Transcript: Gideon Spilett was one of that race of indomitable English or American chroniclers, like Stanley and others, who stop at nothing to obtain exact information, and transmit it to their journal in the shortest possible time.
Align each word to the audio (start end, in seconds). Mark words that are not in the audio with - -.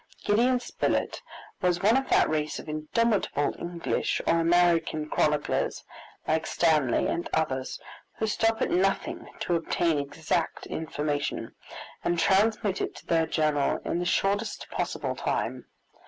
Gideon 0.23 0.59
Spilett 0.59 1.21
was 1.61 1.83
one 1.83 1.95
of 1.95 2.09
that 2.09 2.27
race 2.27 2.57
of 2.57 2.67
indomitable 2.67 3.53
English 3.59 4.19
or 4.25 4.39
American 4.39 5.07
chroniclers, 5.07 5.83
like 6.27 6.47
Stanley 6.47 7.05
and 7.05 7.29
others, 7.35 7.79
who 8.17 8.25
stop 8.25 8.63
at 8.63 8.71
nothing 8.71 9.29
to 9.41 9.55
obtain 9.55 9.99
exact 9.99 10.65
information, 10.65 11.53
and 12.03 12.17
transmit 12.17 12.81
it 12.81 12.95
to 12.95 13.05
their 13.05 13.27
journal 13.27 13.79
in 13.85 13.99
the 13.99 14.05
shortest 14.05 14.67
possible 14.71 15.15
time. 15.15 15.65